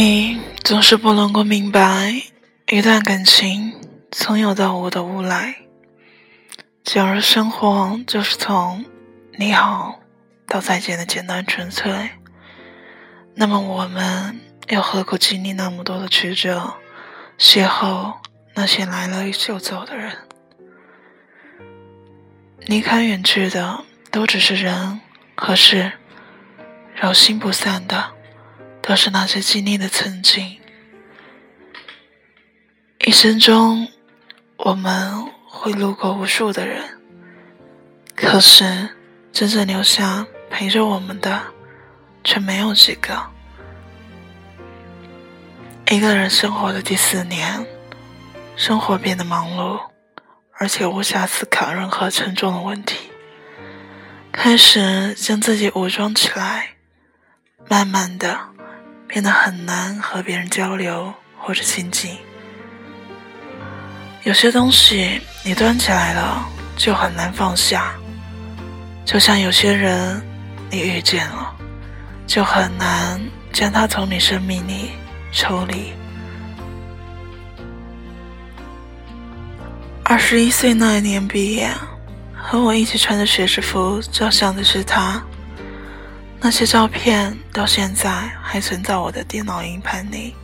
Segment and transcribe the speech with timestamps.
[0.00, 2.22] 你总是不能够明白，
[2.68, 3.74] 一段感情
[4.12, 5.56] 从有到无的无来。
[6.84, 8.84] 假如生活就是从
[9.36, 9.98] 你好
[10.46, 12.10] 到再见的简单纯粹，
[13.34, 14.38] 那么我们
[14.68, 16.74] 又何苦经历那么多的曲折，
[17.36, 18.14] 邂逅
[18.54, 20.16] 那些来了就走的人？
[22.60, 25.00] 离开远去的都只是人
[25.34, 25.90] 和事，
[26.94, 28.16] 揉心不散的。
[28.88, 30.58] 都是那些经历的曾经。
[33.04, 33.86] 一生中，
[34.56, 36.98] 我们会路过无数的人，
[38.16, 38.88] 可是
[39.30, 41.38] 真正留下陪着我们的，
[42.24, 43.30] 却没有几个。
[45.90, 47.66] 一个人生活的第四年，
[48.56, 49.78] 生活变得忙碌，
[50.52, 53.10] 而且无暇思考任何沉重的问题，
[54.32, 56.70] 开始将自己武装起来，
[57.68, 58.47] 慢慢的。
[59.08, 62.16] 变得很难和别人交流或者亲近。
[64.24, 67.94] 有些东西你端起来了就很难放下，
[69.06, 70.22] 就像有些人
[70.70, 71.56] 你遇见了，
[72.26, 73.18] 就很难
[73.50, 74.90] 将他从你生命里
[75.32, 75.92] 抽离。
[80.04, 81.70] 二十一岁那一年毕业，
[82.36, 85.22] 和我一起穿着学士服照相的是他。
[86.40, 88.10] 那些照片到现在
[88.40, 90.34] 还存在我的电脑硬盘里，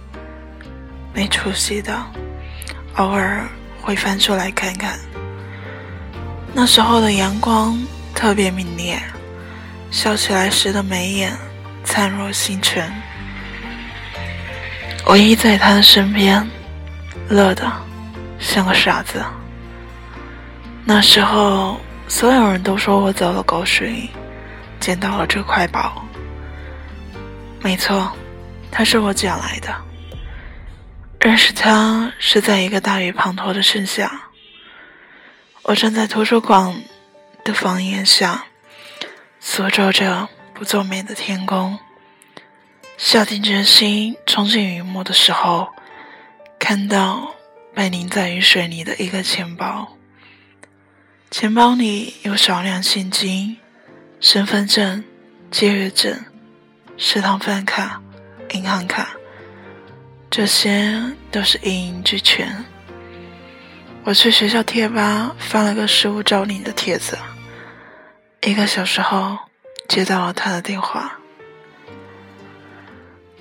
[1.14, 1.96] 没出息的，
[2.96, 3.46] 偶尔
[3.80, 4.98] 会翻出来看看。
[6.52, 7.80] 那时候的阳光
[8.12, 9.00] 特别明烈，
[9.90, 11.32] 笑起来时的眉眼
[11.84, 12.92] 灿若星辰。
[15.06, 16.44] 我依在他的身边，
[17.28, 17.70] 乐得
[18.40, 19.24] 像个傻子。
[20.84, 24.08] 那时候所有人都说我走了狗屎运
[24.84, 26.04] 捡到了这块宝，
[27.62, 28.14] 没错，
[28.70, 29.74] 它是我捡来的。
[31.18, 34.28] 认识它是在一个大雨滂沱的盛夏，
[35.62, 36.82] 我站在图书馆
[37.46, 38.44] 的房檐下，
[39.40, 41.78] 锁着着不作美的天空，
[42.98, 45.72] 下定决心冲进雨幕的时候，
[46.58, 47.34] 看到
[47.74, 49.96] 被淋在雨水里的一个钱包，
[51.30, 53.56] 钱包里有少量现金。
[54.24, 55.04] 身份证、
[55.50, 56.18] 借阅证、
[56.96, 58.00] 食堂饭卡、
[58.52, 59.10] 银行卡，
[60.30, 60.98] 这些
[61.30, 62.64] 都是一应俱全。
[64.02, 67.18] 我去学校贴吧发了个失物招领的帖子，
[68.40, 69.36] 一个小时后
[69.90, 71.18] 接到了他的电话。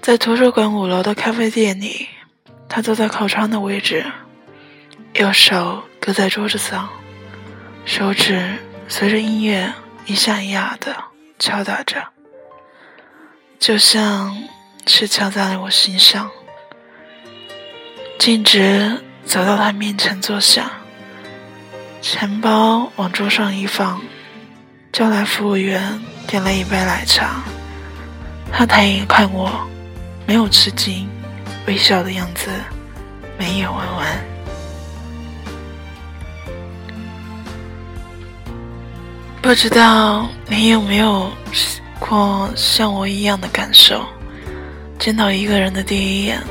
[0.01, 2.09] 在图书馆五楼的咖啡店里，
[2.67, 4.05] 他坐在靠窗的位置，
[5.13, 6.89] 右手搁在桌子上，
[7.85, 8.57] 手指
[8.89, 9.73] 随着音乐。
[10.05, 10.95] 一下一下的
[11.39, 12.03] 敲打着，
[13.57, 14.37] 就像
[14.85, 16.29] 是敲在了我心上。
[18.19, 20.71] 径直走到他面前坐下，
[22.01, 24.01] 钱包往桌上一放，
[24.91, 27.41] 叫来服务员点了一杯奶茶。
[28.51, 29.51] 他抬眼看我，
[30.25, 31.09] 没有吃惊，
[31.65, 32.49] 微笑的样子，
[33.37, 34.32] 眉眼弯弯。
[39.43, 41.29] 不知道你有没有
[41.99, 44.01] 过像我一样的感受？
[44.97, 46.41] 见到一个人的第一眼，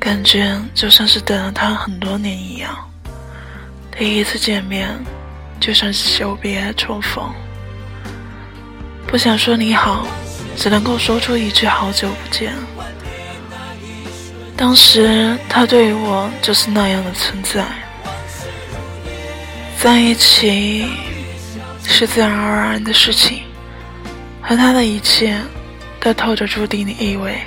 [0.00, 2.76] 感觉就像是等了他很多年一样。
[3.96, 4.88] 第一次见面，
[5.60, 7.24] 就像是久别重逢。
[9.06, 10.04] 不想说你好，
[10.56, 12.52] 只能够说出一句好久不见。
[14.56, 17.64] 当时他对于我就是那样的存在，
[19.78, 20.84] 在一起。
[21.92, 23.42] 是自然而然的事情，
[24.40, 25.38] 和他的一切
[26.00, 27.38] 都透着注定的意味。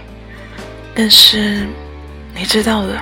[0.94, 1.68] 但是，
[2.36, 3.02] 你知道的，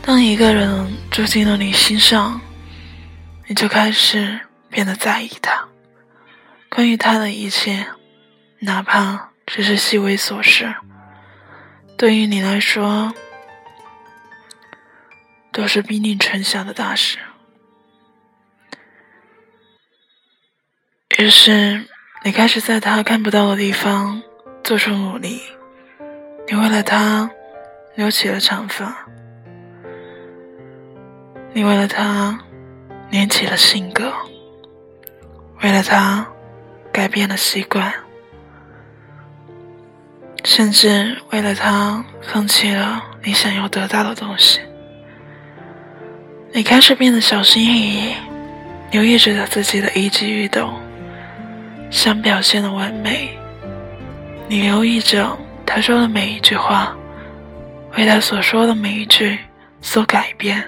[0.00, 2.40] 当一个人住进了你心上，
[3.48, 4.38] 你就开始
[4.70, 5.66] 变得在意他。
[6.70, 7.84] 关于他的一切，
[8.60, 10.72] 哪怕只是细微琐事，
[11.98, 13.12] 对于你来说，
[15.52, 17.18] 都是兵临城下的大事。
[21.20, 21.84] 于是，
[22.24, 24.22] 你开始在他看不到的地方
[24.64, 25.38] 做出努力。
[26.48, 27.30] 你为了他
[27.94, 29.06] 留起了长发，
[31.52, 32.38] 你为了他
[33.10, 34.10] 练起了性格，
[35.62, 36.26] 为了他
[36.90, 37.92] 改变了习惯，
[40.42, 44.58] 甚至为了他放弃了你想要得到的东西。
[46.54, 48.14] 你开始变得小心翼翼，
[48.90, 50.72] 留意着自己的一举一动。
[51.90, 53.36] 想表现的完美，
[54.48, 56.96] 你留意着他说的每一句话，
[57.98, 59.36] 为他所说的每一句
[59.80, 60.64] 所改变、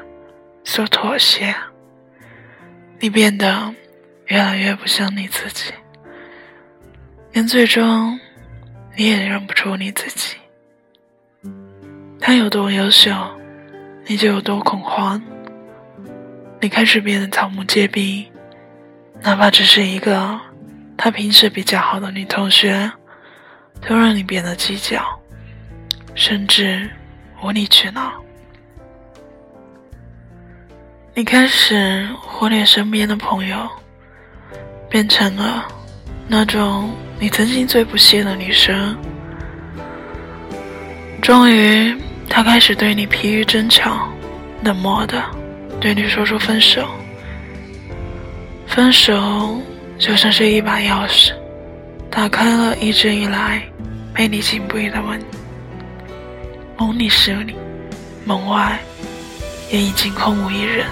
[0.64, 1.54] 所妥协。
[2.98, 3.72] 你变得
[4.26, 5.72] 越来越不像你自己，
[7.32, 8.18] 连最终
[8.96, 10.36] 你也认不出你自己。
[12.20, 13.12] 他有多优秀，
[14.06, 15.20] 你就有多恐慌。
[16.60, 18.25] 你开始变得草木皆兵，
[19.20, 20.40] 哪怕只是一个
[21.04, 22.88] 他平时比较好的女同学，
[23.88, 25.02] 都让你变得计较，
[26.14, 26.88] 甚至
[27.43, 28.12] 无理取闹。
[31.12, 33.69] 你开始忽略身边的朋友，
[34.88, 35.66] 变成了
[36.28, 38.96] 那种你曾经最不屑的女生。
[41.20, 41.93] 终于，
[42.28, 44.08] 他开始对你疲于争吵，
[44.62, 45.20] 冷漠的
[45.81, 46.88] 对你说出分手。
[48.69, 49.60] 分手
[50.02, 51.32] 就像是一把钥匙，
[52.10, 53.62] 打开了一直以来
[54.12, 55.22] 被你紧闭的门。
[56.76, 57.54] 门里是你，
[58.25, 58.76] 门外
[59.70, 60.84] 也已经空无一人。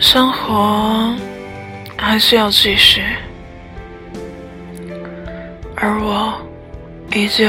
[0.00, 1.14] 生活
[1.96, 3.00] 还是要继续，
[5.76, 6.36] 而我
[7.14, 7.46] 依旧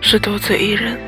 [0.00, 1.07] 是独自一人。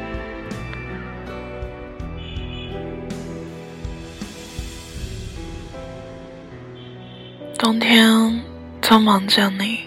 [7.60, 8.10] 冬天
[8.80, 9.78] 匆忙降临，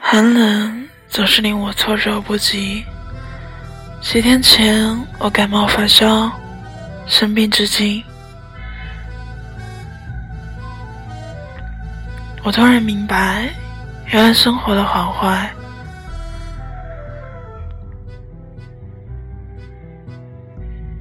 [0.00, 2.84] 寒冷总是令我措手不及。
[4.00, 6.30] 几天前，我感冒发烧。
[7.08, 8.04] 生病至今，
[12.44, 13.48] 我突然明白，
[14.06, 15.52] 原来生活的好坏，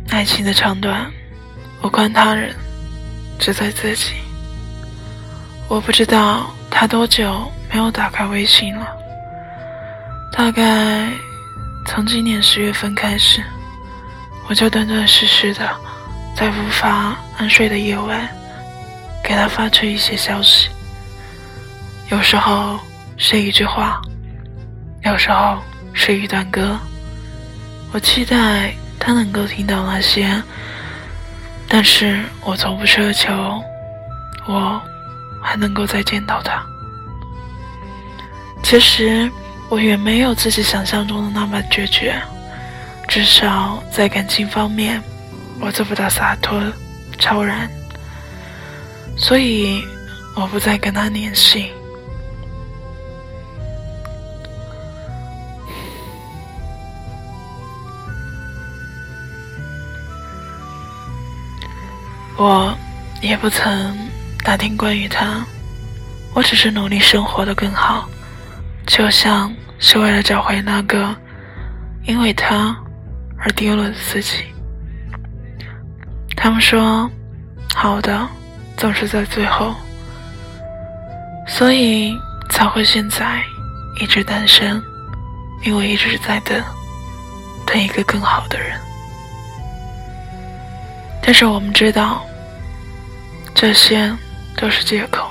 [0.10, 1.12] 爱情的长短，
[1.84, 2.54] 无关他人，
[3.44, 4.14] 只在自己。
[5.68, 8.88] 我不知道他多久没有打开微信了，
[10.32, 11.10] 大概
[11.86, 13.44] 从今年十月份开始，
[14.48, 15.70] 我就断断续续的。
[16.38, 18.28] 在无法安睡的夜晚，
[19.24, 20.70] 给他发出一些消息。
[22.10, 22.80] 有时候
[23.18, 24.02] 是一句话，
[25.04, 25.60] 有时候
[25.94, 26.80] 是一段歌。
[27.92, 30.42] 我期待他能够听到那些，
[31.76, 33.34] 但是我从不奢求
[34.46, 34.80] 我
[35.42, 36.64] 还能够再见到他。
[38.62, 39.28] 其实
[39.70, 42.14] 我远没有自己想象中的那么决绝，
[43.08, 45.02] 至少在感情方面。
[45.60, 46.62] 我做不到洒脱、
[47.18, 47.68] 超然，
[49.18, 49.84] 所以
[50.36, 51.72] 我不再跟他联系。
[62.46, 62.78] 我
[63.22, 63.98] 也不曾
[64.44, 65.46] 打听关于他，
[66.34, 68.06] 我只是努力生活的更好，
[68.86, 69.50] 就像
[69.80, 71.16] 是为了找回那个
[72.06, 72.76] 因为他
[73.40, 74.44] 而丢了的自己。
[76.36, 77.10] 他们说，
[77.74, 78.28] 好的
[78.76, 79.74] 总是在最后，
[81.48, 82.14] 所以
[82.50, 83.42] 才会现在
[84.02, 84.84] 一直单身，
[85.64, 86.62] 因为一直在等，
[87.66, 88.78] 等一个更好的人。
[91.22, 92.22] 但是我们知道，
[93.64, 94.14] 这些
[94.58, 95.26] 都是借口，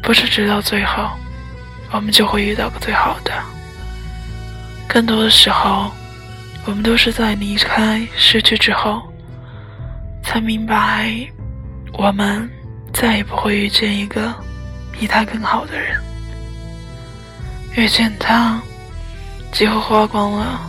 [0.00, 1.10] 不是直到最后，
[1.90, 3.32] 我们就会遇到个最好的。
[4.86, 5.90] 更多的时候，
[6.64, 9.02] 我们都是在离开、失去之后。
[10.22, 11.12] 才明白，
[11.94, 12.48] 我们
[12.92, 14.32] 再也不会遇见一个
[14.92, 16.00] 比他更好的人。
[17.74, 18.60] 遇见他，
[19.50, 20.60] 几乎花光了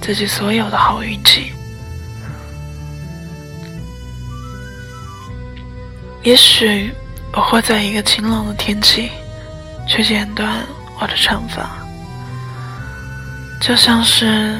[0.00, 1.50] 自己所有的好运气。
[6.22, 6.92] 也许
[7.32, 9.10] 我会在一个晴朗的天气
[9.88, 10.64] 去剪断
[11.00, 11.68] 我的长发，
[13.60, 14.56] 就像是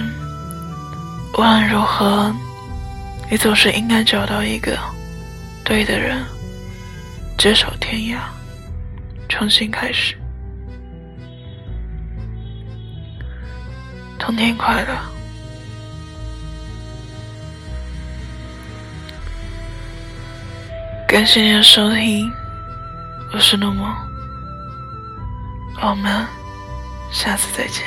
[1.34, 2.34] 无论如何。
[3.30, 4.76] 你总是应该找到一个
[5.64, 6.22] 对的人，
[7.38, 8.18] 执手天涯，
[9.26, 10.14] 重新开始。
[14.18, 14.94] 冬天快乐！
[21.12, 22.32] 感谢您的收听，
[23.34, 23.94] 我是诺梦，
[25.82, 26.26] 我们
[27.10, 27.84] 下次再见。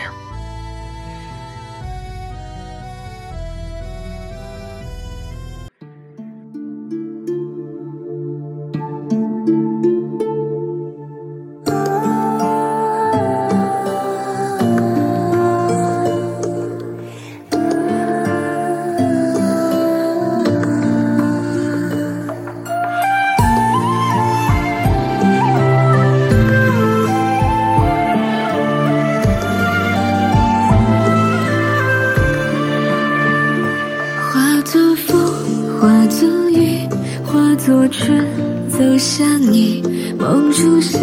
[37.25, 38.25] 化作春
[38.69, 39.83] 走向你。
[40.17, 40.97] 梦如诗，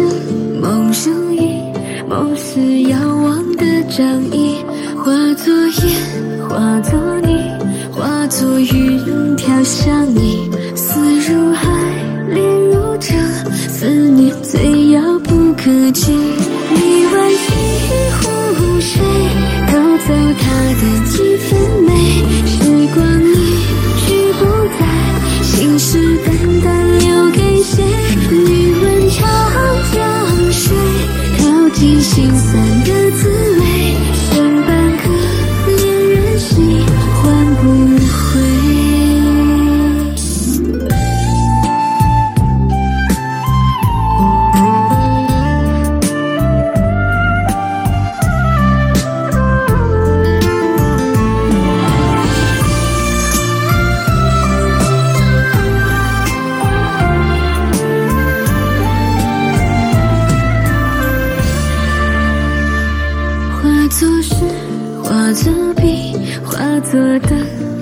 [0.59, 1.73] 梦如影，
[2.09, 4.55] 梦是遥望的掌印。
[4.97, 7.37] 化作烟，化作泥，
[7.91, 10.49] 化作云飘向你。
[10.75, 11.69] 思如海，
[12.29, 13.15] 恋如城，
[13.69, 16.11] 思念最遥不可及。
[16.11, 17.51] 你问西
[18.17, 19.01] 湖水，
[19.67, 19.71] 偷
[20.07, 20.43] 走他
[20.79, 20.83] 的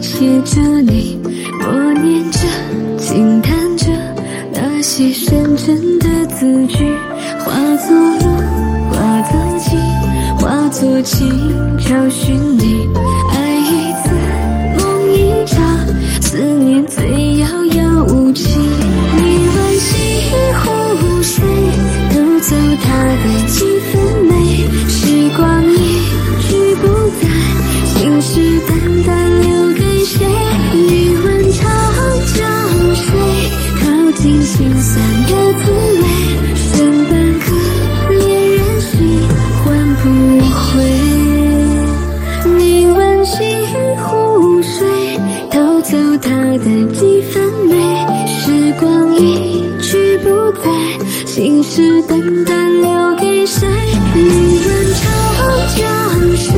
[0.02, 1.20] 写着你，
[1.60, 2.40] 默念着，
[2.98, 3.86] 轻叹着
[4.52, 6.92] 那些深沉的字句。
[7.46, 8.26] 化作路，
[8.92, 9.80] 化作景，
[10.40, 11.30] 化作情，
[11.78, 12.90] 找寻你。
[50.54, 53.68] 在信誓旦旦留给谁？
[54.14, 54.22] 宁
[54.62, 55.04] 愿长
[55.78, 55.80] 江
[56.36, 56.50] 水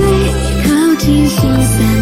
[0.63, 1.92] 淘尽心酸